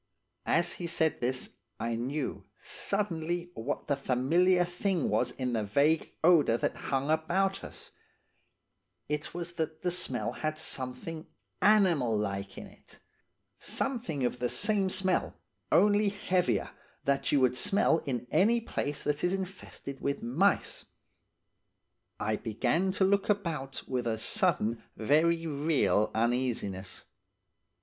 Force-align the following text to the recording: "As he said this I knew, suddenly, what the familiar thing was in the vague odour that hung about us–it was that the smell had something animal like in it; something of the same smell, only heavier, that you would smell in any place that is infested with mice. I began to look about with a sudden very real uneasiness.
"As 0.47 0.71
he 0.73 0.87
said 0.87 1.21
this 1.21 1.51
I 1.79 1.93
knew, 1.95 2.43
suddenly, 2.57 3.51
what 3.53 3.85
the 3.85 3.95
familiar 3.95 4.65
thing 4.65 5.09
was 5.09 5.29
in 5.29 5.53
the 5.53 5.63
vague 5.63 6.09
odour 6.23 6.57
that 6.57 6.75
hung 6.89 7.11
about 7.11 7.63
us–it 7.63 7.91
was 9.35 9.51
that 9.53 9.83
the 9.83 9.91
smell 9.91 10.31
had 10.31 10.57
something 10.57 11.27
animal 11.61 12.17
like 12.17 12.57
in 12.57 12.65
it; 12.65 12.97
something 13.59 14.25
of 14.25 14.39
the 14.39 14.49
same 14.49 14.89
smell, 14.89 15.35
only 15.71 16.09
heavier, 16.09 16.71
that 17.03 17.31
you 17.31 17.39
would 17.39 17.55
smell 17.55 17.99
in 18.07 18.25
any 18.31 18.59
place 18.59 19.03
that 19.03 19.23
is 19.23 19.33
infested 19.33 20.01
with 20.01 20.23
mice. 20.23 20.85
I 22.19 22.37
began 22.37 22.91
to 22.93 23.03
look 23.03 23.29
about 23.29 23.83
with 23.87 24.07
a 24.07 24.17
sudden 24.17 24.81
very 24.97 25.45
real 25.45 26.09
uneasiness. 26.15 27.05